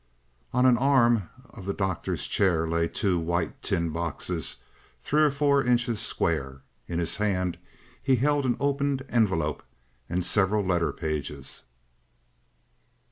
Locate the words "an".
0.65-0.79, 8.47-8.57